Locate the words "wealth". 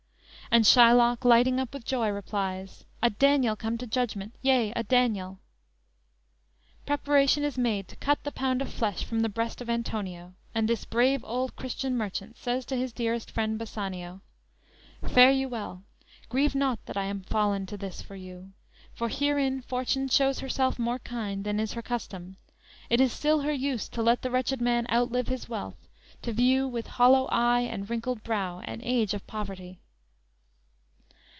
25.47-25.87